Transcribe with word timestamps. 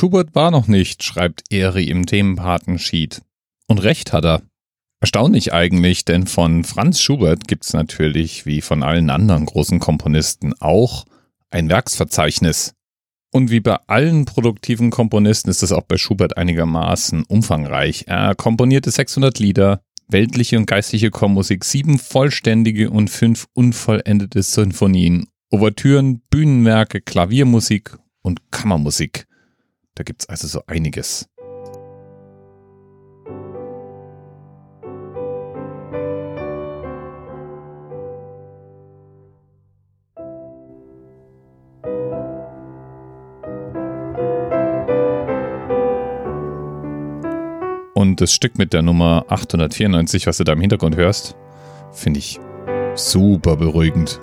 Schubert 0.00 0.34
war 0.34 0.50
noch 0.50 0.66
nicht, 0.66 1.02
schreibt 1.02 1.42
Eri 1.50 1.84
im 1.84 2.06
Themenpatensheet. 2.06 3.20
Und 3.66 3.82
recht 3.82 4.14
hat 4.14 4.24
er. 4.24 4.40
Erstaunlich 4.98 5.52
eigentlich, 5.52 6.06
denn 6.06 6.26
von 6.26 6.64
Franz 6.64 7.02
Schubert 7.02 7.46
gibt's 7.46 7.74
natürlich, 7.74 8.46
wie 8.46 8.62
von 8.62 8.82
allen 8.82 9.10
anderen 9.10 9.44
großen 9.44 9.78
Komponisten 9.78 10.54
auch, 10.58 11.04
ein 11.50 11.68
Werksverzeichnis. 11.68 12.72
Und 13.30 13.50
wie 13.50 13.60
bei 13.60 13.76
allen 13.88 14.24
produktiven 14.24 14.88
Komponisten 14.88 15.50
ist 15.50 15.62
es 15.62 15.70
auch 15.70 15.84
bei 15.84 15.98
Schubert 15.98 16.38
einigermaßen 16.38 17.24
umfangreich. 17.24 18.04
Er 18.06 18.34
komponierte 18.34 18.90
600 18.90 19.38
Lieder, 19.38 19.82
weltliche 20.08 20.56
und 20.56 20.64
geistliche 20.64 21.10
Chormusik, 21.10 21.62
sieben 21.62 21.98
vollständige 21.98 22.88
und 22.88 23.10
fünf 23.10 23.48
unvollendete 23.52 24.42
Sinfonien, 24.42 25.26
Ouvertüren, 25.50 26.22
Bühnenwerke, 26.30 27.02
Klaviermusik 27.02 27.98
und 28.22 28.50
Kammermusik. 28.50 29.26
Da 29.94 30.02
gibt's 30.04 30.28
also 30.28 30.46
so 30.46 30.62
einiges. 30.66 31.28
Und 48.00 48.22
das 48.22 48.32
Stück 48.32 48.56
mit 48.56 48.72
der 48.72 48.80
Nummer 48.80 49.26
894, 49.28 50.26
was 50.26 50.38
du 50.38 50.44
da 50.44 50.54
im 50.54 50.60
Hintergrund 50.60 50.96
hörst, 50.96 51.36
finde 51.92 52.18
ich 52.18 52.40
super 52.94 53.56
beruhigend. 53.56 54.18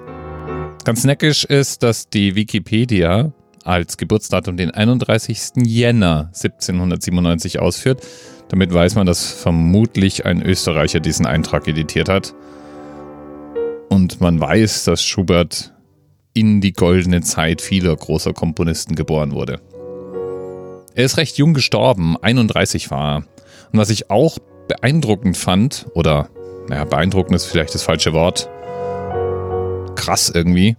Ganz 0.84 1.03
neckisch 1.03 1.45
ist, 1.45 1.84
dass 1.84 2.09
die 2.09 2.34
Wikipedia 2.34 3.31
als 3.67 3.98
Geburtsdatum 3.98 4.55
den 4.55 4.71
31. 4.71 5.66
Jänner 5.66 6.31
1797 6.34 7.59
ausführt. 7.59 8.02
Damit 8.48 8.73
weiß 8.73 8.95
man, 8.95 9.05
dass 9.05 9.30
vermutlich 9.30 10.25
ein 10.25 10.41
Österreicher 10.41 11.02
diesen 11.02 11.25
Eintrag 11.25 11.67
editiert 11.67 12.08
hat. 12.08 12.33
Und 13.89 14.22
man 14.22 14.39
weiß, 14.39 14.86
dass 14.86 15.03
Schubert 15.03 15.73
in 16.33 16.61
die 16.61 16.72
goldene 16.72 17.22
Zeit 17.22 17.61
vieler 17.61 17.95
großer 17.95 18.31
Komponisten 18.31 18.95
geboren 18.95 19.31
wurde. 19.31 19.59
Er 20.95 21.03
ist 21.03 21.17
recht 21.17 21.38
jung 21.38 21.53
gestorben, 21.53 22.16
31 22.22 22.89
war 22.89 23.17
er. 23.17 23.17
Und 23.72 23.80
was 23.80 23.89
ich 23.89 24.09
auch 24.09 24.38
beeindruckend 24.67 25.36
fand, 25.36 25.88
oder 25.94 26.30
naja, 26.69 26.86
beeindruckend 26.86 27.36
ist 27.36 27.45
vielleicht 27.45 27.73
das 27.73 27.84
falsche 27.84 28.13
Wort, 28.13 28.50
krass 29.95 30.30
irgendwie, 30.34 30.78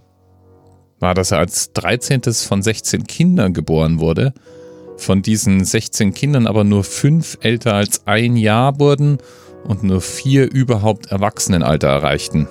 war, 1.00 1.14
dass 1.14 1.30
er 1.30 1.38
als 1.38 1.72
13. 1.72 2.22
von 2.22 2.62
16 2.62 3.06
Kindern 3.06 3.52
geboren 3.52 4.00
wurde. 4.00 4.32
Von 4.96 5.22
diesen 5.22 5.64
16 5.64 6.12
Kindern 6.12 6.46
aber 6.46 6.64
nur 6.64 6.82
fünf 6.84 7.38
älter 7.40 7.74
als 7.74 8.06
ein 8.06 8.36
Jahr 8.36 8.80
wurden 8.80 9.18
und 9.64 9.84
nur 9.84 10.00
vier 10.00 10.50
überhaupt 10.50 11.06
Erwachsenenalter 11.06 11.88
erreichten. 11.88 12.48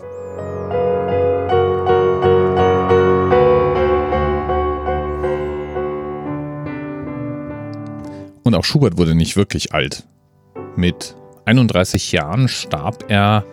Und 8.44 8.56
auch 8.56 8.64
Schubert 8.64 8.98
wurde 8.98 9.14
nicht 9.14 9.36
wirklich 9.36 9.74
alt. 9.74 10.08
Mit 10.78 11.16
31 11.44 12.14
Jahren 12.14 12.48
starb 12.48 13.06
er 13.10 13.44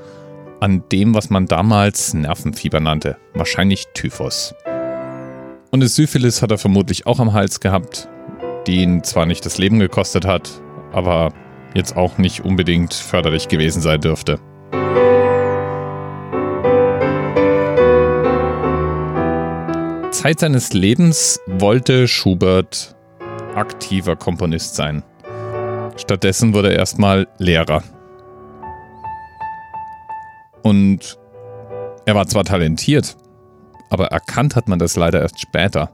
an 0.61 0.85
dem, 0.93 1.15
was 1.15 1.31
man 1.31 1.47
damals 1.47 2.15
Nervenfieber 2.15 2.79
nannte, 2.79 3.17
wahrscheinlich 3.35 3.87
Typhus. 3.95 4.55
Und 5.75 5.81
das 5.81 5.97
Syphilis 5.97 6.41
hat 6.41 6.53
er 6.53 6.59
vermutlich 6.59 7.05
auch 7.05 7.19
am 7.19 7.33
Hals 7.33 7.59
gehabt, 7.59 8.09
die 8.69 8.77
ihn 8.77 9.03
zwar 9.03 9.27
nicht 9.27 9.45
das 9.45 9.59
Leben 9.59 9.81
gekostet 9.81 10.25
hat, 10.25 10.63
aber 10.93 11.33
jetzt 11.75 11.97
auch 11.97 12.17
nicht 12.17 12.45
unbedingt 12.45 12.95
förderlich 12.95 13.49
gewesen 13.49 13.83
sein 13.83 14.01
dürfte. 14.01 14.39
Zeit 20.13 20.39
seines 20.39 20.73
Lebens 20.75 21.41
wollte 21.49 22.07
Schubert 22.07 22.95
aktiver 23.57 24.15
Komponist 24.15 24.77
sein. 24.77 25.03
Stattdessen 25.97 26.55
wurde 26.55 26.71
er 26.71 26.79
erstmal 26.79 27.27
Lehrer. 27.39 27.83
Und 30.63 31.19
er 32.07 32.15
war 32.15 32.29
zwar 32.29 32.45
talentiert, 32.45 33.17
aber 33.95 34.09
erkannt 34.09 34.57
hat 34.57 34.69
man 34.69 34.81
das 34.81 34.97
leider 34.97 35.23
erst 35.23 35.41
später. 35.41 35.91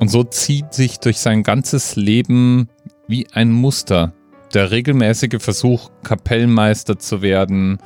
Und 0.00 0.10
so 0.10 0.24
zieht 0.24 0.74
sich 0.74 0.98
durch 0.98 1.18
sein 1.18 1.44
ganzes 1.44 1.94
Leben 1.94 2.68
wie 3.06 3.28
ein 3.32 3.52
Muster 3.52 4.12
der 4.52 4.72
regelmäßige 4.72 5.40
Versuch, 5.40 5.90
Kapellmeister 6.02 6.98
zu 6.98 7.22
werden, 7.22 7.78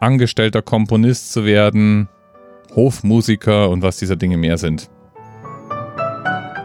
angestellter 0.00 0.60
Komponist 0.60 1.32
zu 1.32 1.44
werden, 1.44 2.08
Hofmusiker 2.74 3.70
und 3.70 3.82
was 3.82 3.98
dieser 3.98 4.16
Dinge 4.16 4.36
mehr 4.36 4.58
sind. 4.58 4.90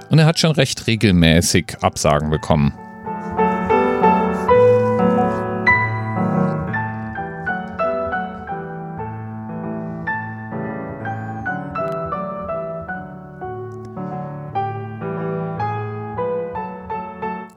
Und 0.10 0.18
er 0.18 0.26
hat 0.26 0.40
schon 0.40 0.52
recht 0.52 0.88
regelmäßig 0.88 1.78
Absagen 1.82 2.32
bekommen. 2.32 2.74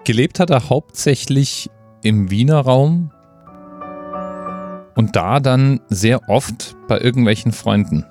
Gelebt 0.07 0.39
hat 0.39 0.51
er 0.51 0.69
hauptsächlich 0.69 1.69
im 2.05 2.31
Wiener 2.31 2.61
Raum 2.61 3.11
und 4.95 5.17
da 5.17 5.41
dann 5.41 5.81
sehr 5.89 6.29
oft 6.29 6.77
bei 6.87 7.01
irgendwelchen 7.01 7.51
Freunden. 7.51 8.05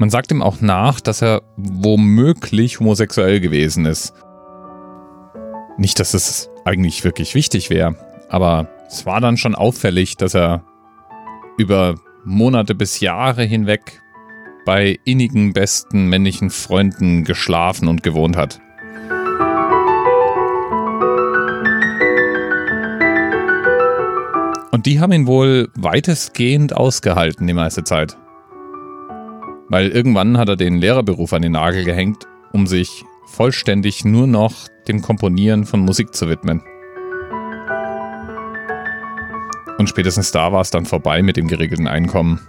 Man 0.00 0.10
sagt 0.10 0.32
ihm 0.32 0.42
auch 0.42 0.60
nach, 0.60 1.00
dass 1.00 1.22
er 1.22 1.42
womöglich 1.56 2.80
homosexuell 2.80 3.38
gewesen 3.38 3.86
ist. 3.86 4.14
Nicht, 5.78 6.00
dass 6.00 6.12
es 6.12 6.50
eigentlich 6.64 7.04
wirklich 7.04 7.36
wichtig 7.36 7.70
wäre, 7.70 7.94
aber 8.28 8.68
es 8.88 9.06
war 9.06 9.20
dann 9.20 9.36
schon 9.36 9.54
auffällig, 9.54 10.16
dass 10.16 10.34
er 10.34 10.64
über 11.56 11.94
Monate 12.24 12.74
bis 12.74 12.98
Jahre 12.98 13.44
hinweg 13.44 14.02
bei 14.64 14.98
innigen 15.04 15.52
besten 15.52 16.08
männlichen 16.08 16.50
Freunden 16.50 17.22
geschlafen 17.22 17.86
und 17.86 18.02
gewohnt 18.02 18.36
hat. 18.36 18.60
Die 24.86 25.00
haben 25.00 25.12
ihn 25.12 25.26
wohl 25.26 25.68
weitestgehend 25.74 26.74
ausgehalten 26.74 27.46
die 27.46 27.54
meiste 27.54 27.82
Zeit. 27.82 28.16
Weil 29.68 29.88
irgendwann 29.88 30.38
hat 30.38 30.48
er 30.48 30.54
den 30.54 30.78
Lehrerberuf 30.78 31.32
an 31.32 31.42
den 31.42 31.52
Nagel 31.52 31.84
gehängt, 31.84 32.28
um 32.52 32.68
sich 32.68 33.04
vollständig 33.26 34.04
nur 34.04 34.28
noch 34.28 34.68
dem 34.86 35.02
Komponieren 35.02 35.66
von 35.66 35.80
Musik 35.80 36.14
zu 36.14 36.28
widmen. 36.28 36.62
Und 39.78 39.88
spätestens 39.88 40.30
da 40.30 40.52
war 40.52 40.60
es 40.60 40.70
dann 40.70 40.86
vorbei 40.86 41.20
mit 41.20 41.36
dem 41.36 41.48
geregelten 41.48 41.88
Einkommen. 41.88 42.40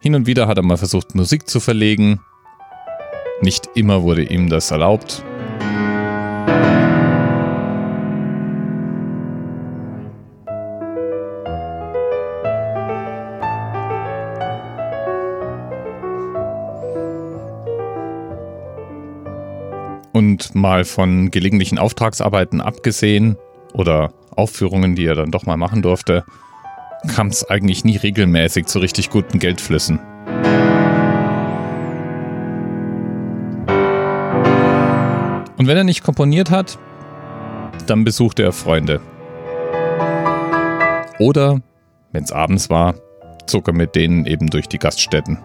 Hin 0.00 0.16
und 0.16 0.26
wieder 0.26 0.48
hat 0.48 0.58
er 0.58 0.64
mal 0.64 0.76
versucht, 0.76 1.14
Musik 1.14 1.48
zu 1.48 1.60
verlegen. 1.60 2.20
Nicht 3.42 3.70
immer 3.76 4.02
wurde 4.02 4.24
ihm 4.24 4.48
das 4.50 4.72
erlaubt. 4.72 5.24
Und 20.12 20.54
mal 20.54 20.84
von 20.84 21.30
gelegentlichen 21.30 21.78
Auftragsarbeiten 21.78 22.60
abgesehen 22.60 23.36
oder 23.72 24.12
Aufführungen, 24.34 24.94
die 24.94 25.06
er 25.06 25.14
dann 25.14 25.30
doch 25.30 25.46
mal 25.46 25.56
machen 25.56 25.82
durfte, 25.82 26.24
kam 27.06 27.28
es 27.28 27.48
eigentlich 27.48 27.84
nie 27.84 27.96
regelmäßig 27.96 28.66
zu 28.66 28.78
richtig 28.78 29.10
guten 29.10 29.38
Geldflüssen. 29.38 30.00
Und 35.56 35.66
wenn 35.66 35.76
er 35.76 35.84
nicht 35.84 36.04
komponiert 36.04 36.50
hat, 36.50 36.78
dann 37.86 38.04
besuchte 38.04 38.44
er 38.44 38.52
Freunde. 38.52 39.00
Oder, 41.18 41.60
wenn 42.12 42.22
es 42.22 42.30
abends 42.30 42.70
war, 42.70 42.94
zog 43.46 43.66
er 43.66 43.74
mit 43.74 43.96
denen 43.96 44.24
eben 44.26 44.48
durch 44.50 44.68
die 44.68 44.78
Gaststätten. 44.78 45.38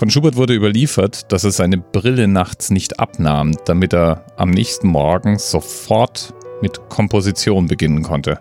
Von 0.00 0.08
Schubert 0.08 0.36
wurde 0.36 0.54
überliefert, 0.54 1.30
dass 1.30 1.44
er 1.44 1.50
seine 1.50 1.76
Brille 1.76 2.26
nachts 2.26 2.70
nicht 2.70 2.98
abnahm, 2.98 3.54
damit 3.66 3.92
er 3.92 4.24
am 4.38 4.48
nächsten 4.48 4.88
Morgen 4.88 5.38
sofort 5.38 6.32
mit 6.62 6.88
Komposition 6.88 7.66
beginnen 7.66 8.02
konnte. 8.02 8.38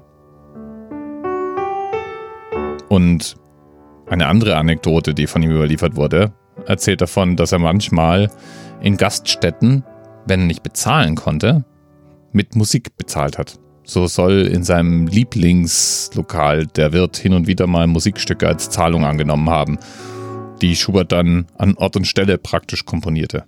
Und 2.87 3.35
eine 4.07 4.27
andere 4.27 4.55
Anekdote, 4.55 5.13
die 5.13 5.27
von 5.27 5.43
ihm 5.43 5.51
überliefert 5.51 5.97
wurde, 5.97 6.31
erzählt 6.65 7.01
davon, 7.01 7.35
dass 7.35 7.51
er 7.51 7.59
manchmal 7.59 8.31
in 8.79 8.95
Gaststätten, 8.95 9.83
wenn 10.27 10.39
er 10.39 10.45
nicht 10.45 10.63
bezahlen 10.63 11.15
konnte, 11.15 11.65
mit 12.31 12.55
Musik 12.55 12.95
bezahlt 12.95 13.37
hat. 13.37 13.59
So 13.83 14.07
soll 14.07 14.47
in 14.47 14.63
seinem 14.63 15.07
Lieblingslokal 15.07 16.67
der 16.67 16.93
Wirt 16.93 17.17
hin 17.17 17.33
und 17.33 17.47
wieder 17.47 17.67
mal 17.67 17.85
Musikstücke 17.87 18.47
als 18.47 18.69
Zahlung 18.69 19.03
angenommen 19.03 19.49
haben, 19.49 19.77
die 20.61 20.75
Schubert 20.75 21.11
dann 21.11 21.47
an 21.57 21.75
Ort 21.75 21.95
und 21.95 22.05
Stelle 22.05 22.37
praktisch 22.37 22.85
komponierte. 22.85 23.45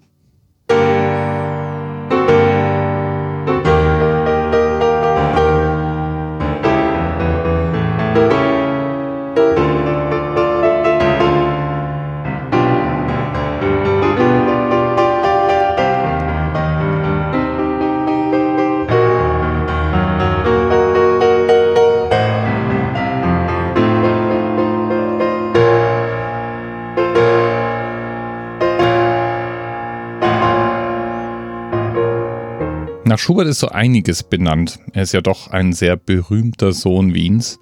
Nach 33.12 33.20
Schubert 33.20 33.48
ist 33.48 33.60
so 33.60 33.68
einiges 33.68 34.24
benannt. 34.24 34.80
Er 34.94 35.04
ist 35.04 35.12
ja 35.12 35.20
doch 35.20 35.50
ein 35.52 35.74
sehr 35.74 35.98
berühmter 35.98 36.72
Sohn 36.72 37.14
Wiens. 37.14 37.60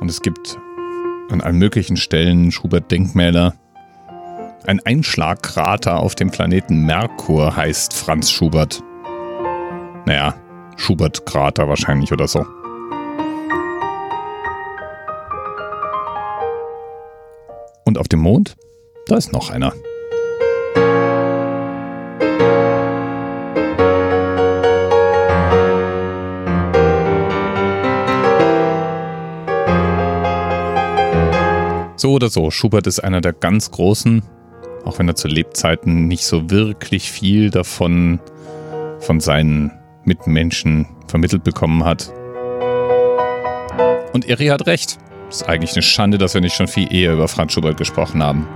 Und 0.00 0.10
es 0.10 0.20
gibt 0.20 0.58
an 1.30 1.40
allen 1.40 1.58
möglichen 1.58 1.96
Stellen 1.96 2.50
Schubert-Denkmäler. 2.50 3.54
Ein 4.66 4.80
Einschlagkrater 4.84 6.00
auf 6.00 6.16
dem 6.16 6.32
Planeten 6.32 6.86
Merkur 6.86 7.54
heißt 7.54 7.94
Franz 7.94 8.32
Schubert. 8.32 8.82
Naja, 10.06 10.34
Schubert-Krater 10.76 11.68
wahrscheinlich 11.68 12.12
oder 12.12 12.26
so. 12.26 12.44
Und 17.84 17.96
auf 17.96 18.08
dem 18.08 18.18
Mond, 18.18 18.56
da 19.06 19.16
ist 19.16 19.32
noch 19.32 19.50
einer. 19.50 19.72
Oder 32.14 32.30
so, 32.30 32.52
Schubert 32.52 32.86
ist 32.86 33.00
einer 33.00 33.20
der 33.20 33.32
ganz 33.32 33.72
Großen, 33.72 34.22
auch 34.84 35.00
wenn 35.00 35.08
er 35.08 35.16
zu 35.16 35.26
Lebzeiten 35.26 36.06
nicht 36.06 36.24
so 36.24 36.48
wirklich 36.48 37.10
viel 37.10 37.50
davon 37.50 38.20
von 39.00 39.18
seinen 39.18 39.72
Mitmenschen 40.04 40.86
vermittelt 41.08 41.42
bekommen 41.42 41.84
hat. 41.84 42.12
Und 44.12 44.28
Eri 44.28 44.46
hat 44.46 44.68
recht. 44.68 44.96
Ist 45.28 45.48
eigentlich 45.48 45.72
eine 45.72 45.82
Schande, 45.82 46.16
dass 46.16 46.34
wir 46.34 46.40
nicht 46.40 46.54
schon 46.54 46.68
viel 46.68 46.94
eher 46.94 47.14
über 47.14 47.26
Franz 47.26 47.52
Schubert 47.52 47.78
gesprochen 47.78 48.22
haben. 48.22 48.46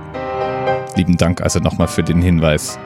Lieben 0.95 1.17
Dank 1.17 1.41
also 1.41 1.59
nochmal 1.59 1.89
für 1.89 2.01
den 2.03 2.21
Hinweis. 2.21 2.79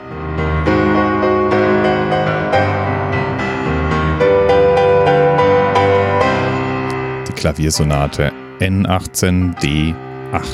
Die 7.28 7.32
Klaviersonate 7.32 8.32
N18D 8.58 9.94